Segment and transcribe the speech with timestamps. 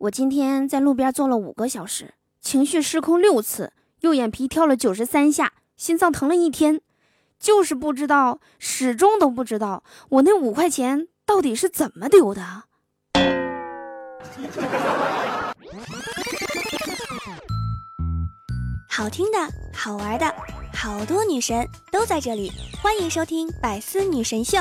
[0.00, 6.80] 我今天在路边坐了五个小时，情绪失控六次，右眼皮跳了九十三下，心脏疼了一天，
[7.38, 12.62] 就是不知道，始终都不知道我那五块钱到底是怎么丢的。
[18.88, 19.38] 好听的，
[19.74, 20.34] 好玩的，
[20.72, 22.50] 好多女神都在这里，
[22.82, 24.56] 欢迎收听《百思女神秀》。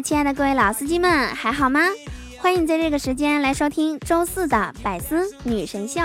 [0.00, 1.80] 亲爱的各位老司机们，还好吗？
[2.38, 6.00] 欢迎在这个时间来收听周四的百思女神秀，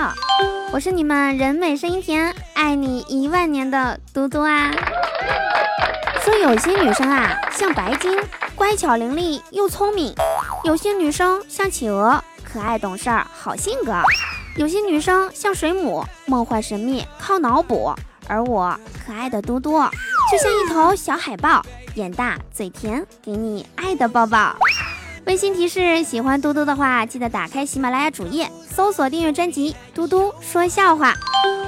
[0.72, 4.72] 我是你们人美声音甜、爱你一万年的嘟嘟啊。
[6.22, 8.18] 说有些女生啊，像白金，
[8.56, 10.12] 乖巧伶俐又聪明；
[10.64, 13.92] 有些女生像企鹅，可爱懂事儿好性格；
[14.56, 17.94] 有些女生像水母，梦幻神秘靠脑补。
[18.26, 19.72] 而我可爱的嘟嘟，
[20.32, 21.62] 就像一头小海豹，
[21.94, 24.56] 眼大嘴甜，给你爱的抱抱。
[25.26, 31.12] 温馨提示：喜欢嘟嘟的话，记得打开喜马拉雅主页，搜索订阅专辑《嘟嘟说笑话》，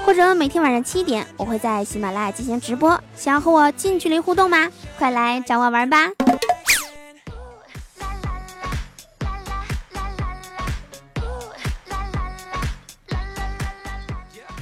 [0.05, 3.01] 或者每天晚上七点，我会在喜马拉雅进行直播。
[3.17, 4.71] 想要和我近距离互动吗？
[4.99, 6.11] 快来找我玩吧！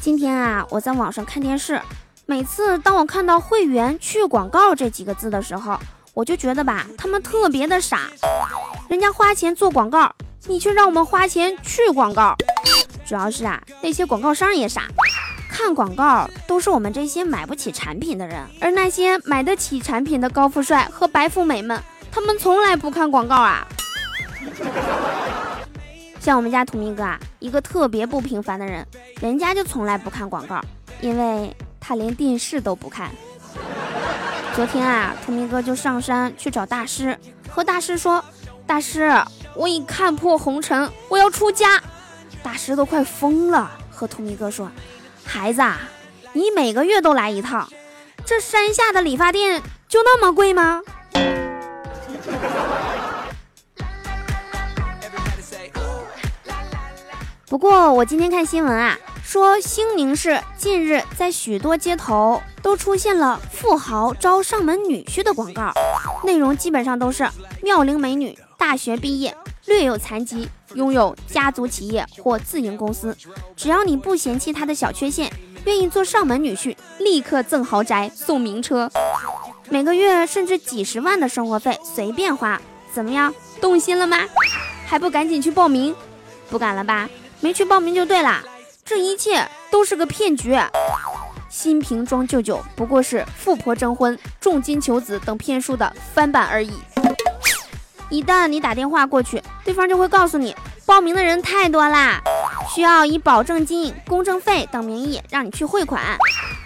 [0.00, 1.80] 今天啊，我在网上看电视，
[2.26, 5.78] 每次当我看到“会员去广告”这几个字的时候，
[6.14, 8.08] 我就觉得吧，他们特别的傻。
[8.88, 10.10] 人家花钱做广告，
[10.46, 12.34] 你却让我们花钱去广告。
[13.04, 14.84] 主要是啊，那些广告商也傻，
[15.50, 21.78] 看广告都是我们这些买不起产品的人，而那些买得起产品的高富帅和白富美们，
[22.10, 23.66] 他们从来不看广告啊。
[26.20, 28.86] 像我们家土明哥啊，一个特别不平凡的人，
[29.20, 30.58] 人家就从来不看广告，
[31.02, 31.54] 因为
[31.86, 33.10] 他连电视都不看。
[34.56, 37.18] 昨天啊，土明哥就上山去找大师，
[37.50, 38.24] 和大师说
[38.66, 39.12] ：“大师，
[39.54, 41.82] 我已看破红尘，我要出家。”
[42.42, 44.70] 大师都快疯了，和土明哥说
[45.24, 45.78] ：“孩子，啊
[46.32, 47.68] 你每个月都来一趟，
[48.24, 50.80] 这山下的理发店就那么贵吗？”
[57.46, 65.72] 不过我今天看新闻啊，说兴宁市近日在许多街头都出现了富豪招上门女婿的广告，
[66.22, 67.26] 内容基本上都是
[67.62, 73.16] 妙龄美女，大学毕业，略有残疾，拥有家族企业或自营公司，
[73.56, 75.32] 只要你不嫌弃她的小缺陷，
[75.64, 78.90] 愿意做上门女婿，立刻赠豪宅送名车，
[79.70, 82.60] 每个月甚至几十万的生活费随便花，
[82.92, 83.34] 怎么样？
[83.60, 84.18] 动心了吗？
[84.86, 85.96] 还不赶紧去报名？
[86.50, 87.08] 不敢了吧？
[87.40, 88.42] 没去报名就对了，
[88.84, 90.54] 这一切都是个骗局。
[91.48, 96.72] 新瓶装旧酒不过是富婆征婚、重金求子等骗术的翻版而已。
[98.10, 102.20] 一旦你打电话过去，对方就会告诉你，报名的人太多啦，
[102.74, 106.02] 需要以保证金、公证费等名义让你去汇款。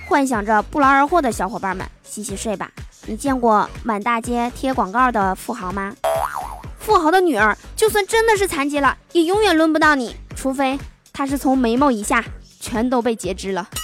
[0.08, 2.70] 幻想着不劳而获的小伙伴们，洗洗睡吧。
[3.06, 5.94] 你见过满大街贴广告的富豪吗？
[6.80, 10.16] 富豪的女儿就算真的是残疾了，也永远轮不到你。
[10.34, 10.78] 除非
[11.18, 12.24] 他是从眉毛以下
[12.60, 13.68] 全都被截肢了。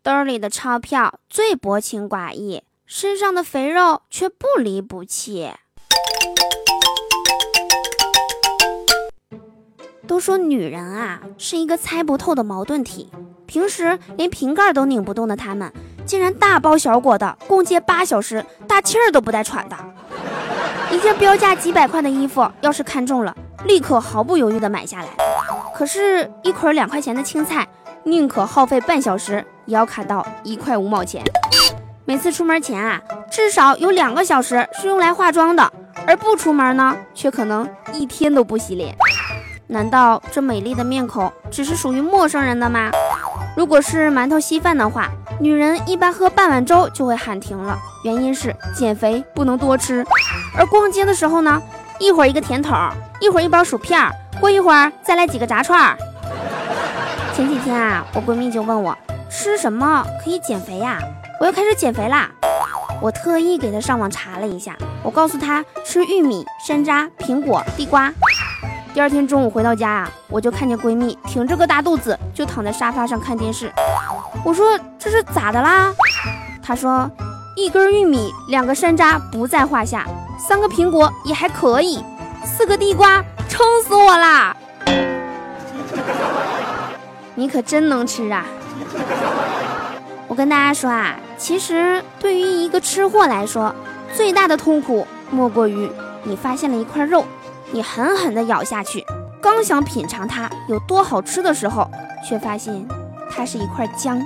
[0.00, 5.50] 兜里的钞票最薄情寡义，身上的肥肉却不离不弃。
[10.06, 13.10] 都说女人啊是一个猜不透的矛盾体，
[13.44, 15.72] 平时连瓶盖都拧不动的她们，
[16.06, 19.76] 竟然大包小裹的共借八小时，大气儿都不带喘的。
[20.92, 25.08] 一件标价几百块的衣服，要是看中了，立刻毫不犹豫地买下来。
[25.74, 27.66] 可是，一捆两块钱的青菜，
[28.04, 31.24] 宁可耗费半小时，也要砍到一块五毛钱。
[32.04, 35.72] 每次出门前啊，至少有两个小时是用来化妆的，
[36.06, 38.94] 而不出门呢，却可能一天都不洗脸。
[39.68, 42.90] 难道这美丽的面孔只是属于陌生人的吗？
[43.56, 45.08] 如果是馒头稀饭的话，
[45.40, 50.04] 女人一般喝半碗粥就会喊停了，原因是减肥不能多吃。
[50.56, 51.60] 而逛街的时候呢，
[51.98, 52.76] 一会儿一个甜筒，
[53.20, 54.00] 一会儿一包薯片，
[54.40, 55.96] 过一会儿再来几个炸串。
[57.34, 58.96] 前几天啊，我闺蜜就问我
[59.30, 60.98] 吃什么可以减肥呀？
[61.40, 62.30] 我要开始减肥啦！
[63.00, 68.12] 我特意给她上网查了一下，我告诉她吃玉米、山楂、苹果、地瓜。
[68.94, 73.72] 第二天中午回到家啊，我就看见闺蜜挺着个大肚子就躺在沙发上看电视。
[74.44, 75.92] 我说这是咋的啦？
[76.62, 77.10] 她说
[77.56, 80.06] 一根玉米，两个山楂不在话下，
[80.46, 82.02] 三个苹果也还可以，
[82.44, 84.56] 四个地瓜撑死我啦！
[87.36, 88.44] 你可真能吃啊！
[90.26, 93.74] 我跟大家说啊，其实对于一个吃货来说，
[94.14, 95.88] 最大的痛苦莫过于
[96.24, 97.24] 你发现了一块肉，
[97.70, 99.06] 你狠狠地咬下去，
[99.40, 101.88] 刚想品尝它有多好吃的时候，
[102.28, 102.86] 却发现
[103.30, 104.20] 它是一块姜。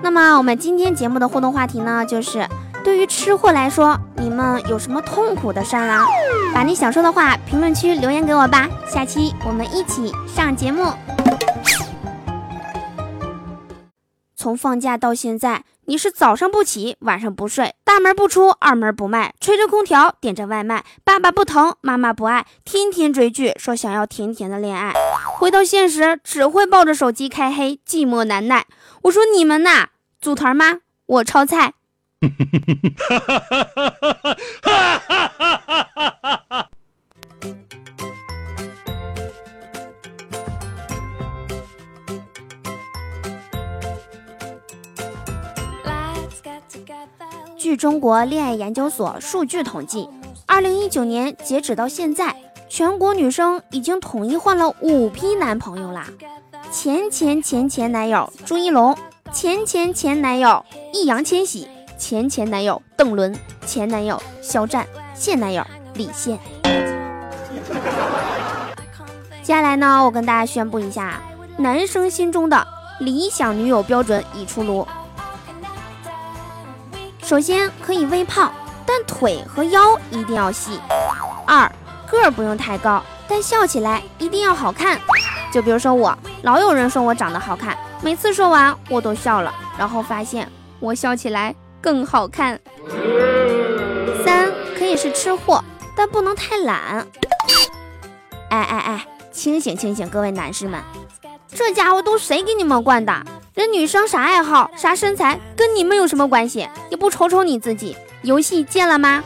[0.00, 2.46] 那么我们今天节目的互动话题呢，就是
[2.88, 6.06] 对于吃货来说，你们有什么痛苦的事儿啊？
[6.54, 10.90] 把你想说的话评论区留言给我吧，下期我们一起上节目。
[14.34, 24.94] 从放假到现在，你是早上不起，晚上不睡，大门不出，二门不迈，吹着空调，点着外卖，爸爸不疼，妈妈不爱，天天追剧，说想要甜甜的恋爱，
[25.36, 28.64] 回到现实只会抱着手机开黑，寂寞难耐。
[29.02, 29.88] 我说你们呐，
[30.22, 30.78] 组团吗？
[31.04, 31.74] 我抄菜。
[47.56, 50.08] 据中国恋爱研究所数据统计，
[50.46, 52.34] 二零一九年截止到现在，
[52.68, 56.08] 全国女生已经统一换了五批男朋友啦。
[56.72, 58.98] 前前前前男友朱一龙，
[59.32, 61.68] 前前前男友易烊千玺，
[61.98, 63.36] 前前男友邓伦，
[63.66, 66.38] 前男友肖战，现男友李现。
[69.42, 71.20] 接下来呢，我跟大家宣布一下，
[71.56, 72.64] 男生心中的
[73.00, 74.86] 理想女友标准已出炉。
[77.20, 78.52] 首先可以微胖，
[78.86, 80.78] 但腿和腰一定要细。
[81.46, 81.70] 二
[82.06, 84.98] 个儿不用太高，但笑起来一定要好看。
[85.52, 90.48] 就比如说我，老有人说我长得好看，每次说完我都笑了，然后发现
[90.78, 91.54] 我笑起来
[91.88, 92.60] 更好看。
[94.22, 95.64] 三可以是吃货，
[95.96, 97.06] 但不能太懒。
[98.50, 100.78] 哎哎哎，清醒清醒，各位男士们，
[101.48, 103.24] 这家伙都谁给你们惯的？
[103.54, 106.68] 人女生啥爱好、啥身材，跟你们有什么关系？
[106.90, 109.24] 也不瞅瞅你自己，游戏戒了吗？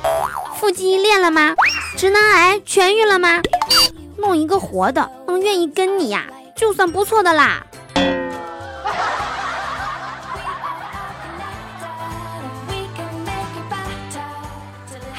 [0.55, 1.57] 腹肌练了吗？
[1.97, 3.43] 直男癌痊愈了吗？
[4.19, 7.67] 弄一个活的，能愿意跟你呀，就算不错的啦。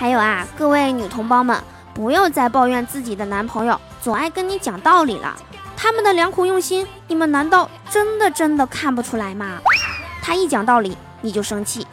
[0.04, 1.58] 还有啊，各位女同胞们，
[1.94, 5.34] 不要再抱怨自己的男朋友总爱跟你讲道理了。
[5.78, 9.60] 他们的良苦用心，你们难道真的真的看不出来吗？
[10.22, 11.88] 他一讲道理你就生气，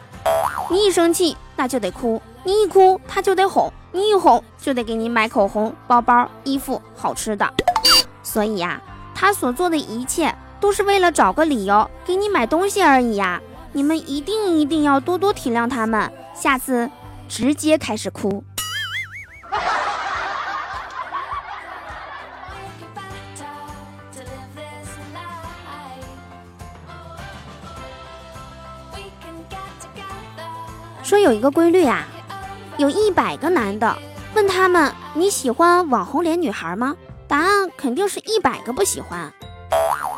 [0.69, 7.49] 你一生气那就得哭，你一哭他就得哄，你一哄就得给你买口红、包包、衣服、好吃的。
[8.23, 8.81] 所以呀，
[9.15, 13.39] 他所做的一切都是为了找个理由给你买东西而已呀。
[13.71, 16.91] 你们一定一定要多多体谅他们，下次
[17.31, 18.43] 直接开始哭。
[31.01, 32.05] 说有一个规律啊，
[32.77, 33.97] 有一百个男的
[34.35, 36.97] 问他们你喜欢网红脸女孩吗？
[37.29, 39.31] 答案肯定是一百个不喜欢。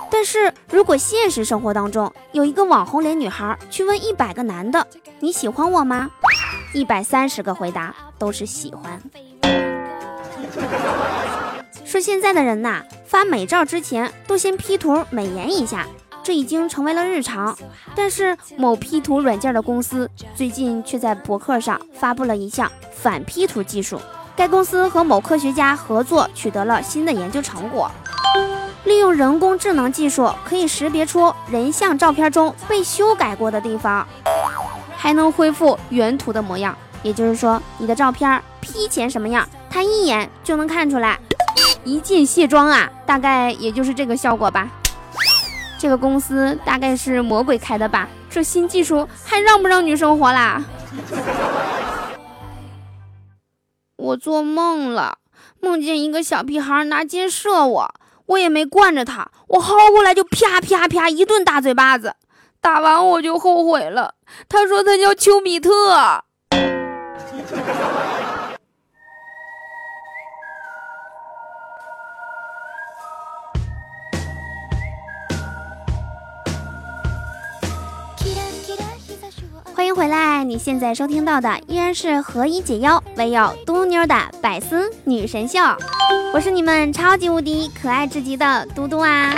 [0.10, 4.88] 但是如果现实生活当中有一个网红脸女孩去问一百个男的
[5.20, 6.10] 你喜欢我吗？
[6.74, 9.02] 一百三十个回答都是喜欢。
[11.86, 15.86] 说现在的人呐，发美照之前都先 P 图美颜一下。
[16.24, 17.54] 这已经成为了日常，
[17.94, 24.00] 但是某 P 图软件的公司最近却在博客上发布了一项反 P 图技术。
[24.34, 27.92] 该公司和某科学家合作，取得了新的研究成果，
[28.86, 34.08] 利用人工智能技术，可以识别出人像照片中被修改过的地方，
[35.04, 36.74] 还能恢复原图的模样。
[37.02, 41.20] 也就是说，你的照片 P 前什么样，他一眼就能看出来。
[41.84, 44.70] 一键卸妆啊，大概也就是这个效果吧。
[45.78, 48.08] 这个公司大概是魔鬼开的吧？
[48.30, 50.64] 这新技术还让不让女生活啦？
[53.98, 55.18] 我做梦了，
[55.60, 57.94] 梦见一个小屁孩拿箭射我，
[58.28, 62.16] 我也没惯着他，我薅过来就啪啪啪一顿大嘴巴子，
[62.64, 64.16] 打完我就后悔了。
[64.48, 66.24] 他说他叫丘比特。
[79.76, 80.46] 欢迎回来！
[80.46, 85.60] 你现在收听到的依然是何以解忧，唯有嘟妞的百思女神秀。
[86.34, 89.30] 我是你们超级无敌可爱至极的嘟嘟啊！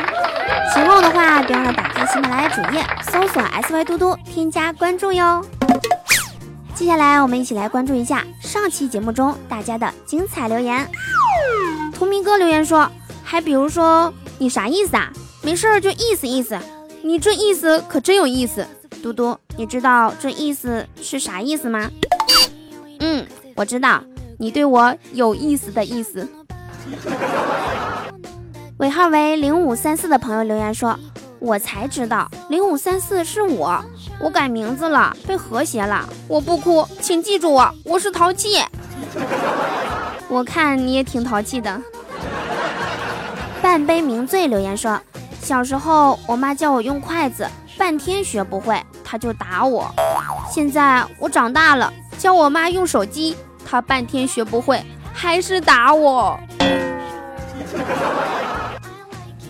[0.75, 5.43] 喜欢我的话，别忘了打开喜马拉雅主页，搜索 “sy 嘟嘟”，添加关注哟。
[6.75, 10.87] 接下来我们一起来关注一下上期节目中大家的精彩留言。
[11.95, 12.87] 图迷哥留言说
[13.25, 15.11] ：“还比如说你啥意思啊？
[15.41, 16.59] 没事儿就意思意思，
[17.01, 18.67] 你这意思可真有意思。”
[19.01, 21.89] 嘟嘟，你知道这意思是啥意思吗？
[22.99, 24.03] 嗯，我知道，
[24.37, 26.29] 你对我有意思的意思。
[28.77, 30.99] 尾号为零五三四的朋友留言说
[31.45, 33.79] ：“我才知道零五三四是我，
[34.19, 36.03] 我改名字了，被和谐了。
[36.27, 38.63] 我不哭，请记住我，我是淘气。
[40.27, 41.79] 我看你也挺淘气的。”
[43.61, 44.99] 半杯名醉留言说
[45.39, 47.47] ：“小时候我妈教我用筷子，
[47.77, 49.93] 半天学不会，她就打我。
[50.49, 54.83] 现在我长大了，教我妈用手机，她半天学不会，
[55.13, 56.39] 还是打我。”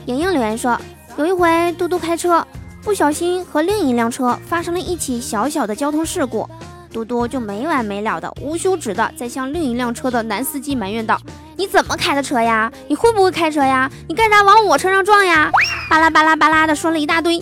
[0.08, 0.78] 莹莹留言说
[1.18, 2.46] ：“有一回嘟嘟开车，
[2.84, 6.46] 不小心和另一辆车发生了一起小小的交通事故，
[6.92, 11.18] 嘟嘟就没完没了的、无休止的在向另一辆车的男司机埋怨道
[11.56, 12.70] ：‘你怎么开的车呀？
[12.90, 13.90] 你会不会开车呀？
[14.10, 15.50] 你干啥往我车上撞呀？’
[15.90, 17.42] 巴拉巴拉巴拉的说了一大堆。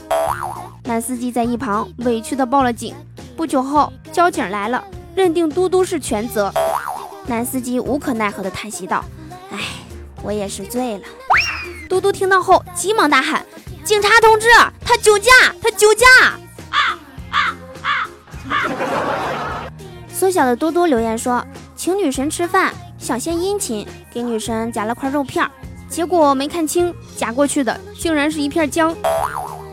[0.83, 2.93] 男司机在一旁委屈的报了警。
[3.35, 4.83] 不久后，交警来了，
[5.15, 6.53] 认定嘟嘟是全责。
[7.25, 9.03] 男司机无可奈何的叹息道
[9.49, 9.57] ：‘哎，
[10.21, 11.03] 我也是醉了。’”
[11.89, 13.45] 嘟嘟听到后，急忙大喊
[13.83, 14.47] ：“警察同志，
[14.85, 15.29] 他酒驾！
[15.61, 16.05] 他酒驾！”
[16.71, 16.97] 啊
[17.31, 17.51] 啊
[17.83, 18.07] 啊
[20.11, 25.45] 缩小的多多留言说：“请女神吃饭，想献殷勤，给女神夹了块肉片，
[25.89, 28.95] 结果没看清，夹过去的竟然是一片姜。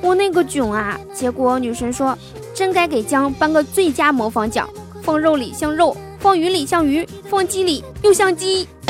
[0.03, 0.99] 我那个囧啊！
[1.15, 2.19] 结果女神说：
[2.53, 4.69] 真该给姜颁个最佳模仿奖，
[5.03, 8.69] 放肉里像肉，放鱼里像鱼，放鸡里又像鸡。”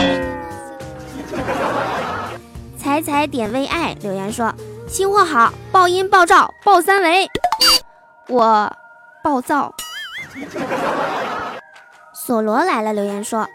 [2.79, 4.55] 彩彩点为爱留言说
[4.91, 7.31] ：“新货好，爆音爆照爆三维，
[8.27, 8.77] 我
[9.23, 9.73] 暴躁。”
[12.13, 13.47] 索罗来了留言说：“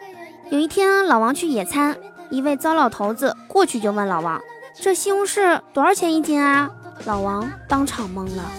[0.49, 1.97] 有一天老王去野餐，
[2.29, 4.41] 一位糟老头子过去就问老王：
[4.81, 6.71] 这西红柿多少钱一斤啊？
[7.03, 8.49] 老王当场懵了，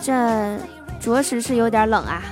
[0.00, 0.56] 这
[1.00, 2.22] 着实是有点冷啊。”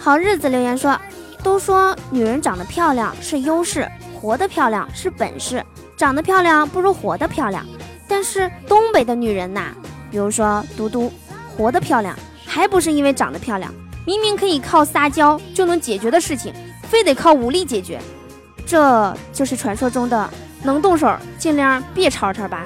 [0.00, 0.98] 好日子留言说
[1.44, 3.86] ：“都说女人长得漂亮是优势。”
[4.22, 7.64] 活得漂亮是本事，长得漂亮不如活得漂亮。
[8.08, 9.72] 但是东北的女人呐，
[10.10, 11.12] 比如说嘟嘟，
[11.56, 12.14] 活得漂亮
[12.46, 13.72] 还不是因为长得漂亮？
[14.04, 18.00] 明明可以靠撒娇就能解决的事情，非得靠武力解决，
[18.66, 20.28] 这就是传说中的
[20.62, 22.64] 能动手尽量别吵吵吧。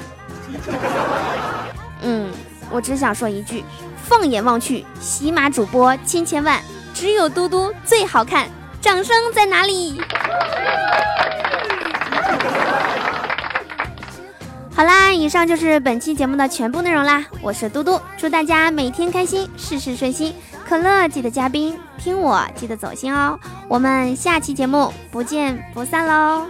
[2.02, 2.32] 嗯，
[2.70, 3.62] 我只想说一句：
[4.02, 6.60] 放眼望去，喜马主播千千万，
[6.94, 8.48] 只有嘟嘟最好看。
[8.80, 10.00] 掌声在哪里？
[14.76, 17.24] 好啦，以上就是本期节目的全部内容啦。
[17.40, 20.34] 我是嘟嘟，祝大家每天开心，事事顺心。
[20.68, 23.40] 可乐记得加冰，听我记得走心哦。
[23.68, 26.44] 我们下期节目不见不散喽。